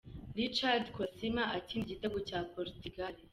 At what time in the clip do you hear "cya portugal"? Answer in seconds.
2.29-3.13